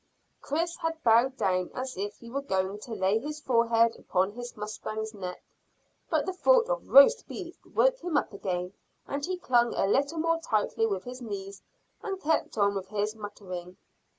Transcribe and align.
Chris's 0.41 0.77
head 0.77 0.95
bowed 1.03 1.37
down 1.37 1.69
as 1.75 1.95
if 1.95 2.17
he 2.17 2.31
were 2.31 2.41
going 2.41 2.79
to 2.79 2.91
lay 2.95 3.19
his 3.19 3.39
forehead 3.39 3.95
upon 3.99 4.31
his 4.31 4.57
mustang's 4.57 5.13
neck; 5.13 5.43
but 6.09 6.25
the 6.25 6.33
thought 6.33 6.67
of 6.69 6.87
roast 6.89 7.27
beef 7.27 7.59
woke 7.75 7.99
him 7.99 8.17
up 8.17 8.33
again, 8.33 8.73
and 9.05 9.23
he 9.27 9.37
clung 9.37 9.75
a 9.75 9.85
little 9.85 10.17
more 10.17 10.39
tightly 10.39 10.87
with 10.87 11.03
his 11.03 11.21
knees 11.21 11.61
and 12.01 12.19
kept 12.19 12.57
on 12.57 12.73
with 12.73 12.87
his 12.87 13.15
muttering. 13.15 13.77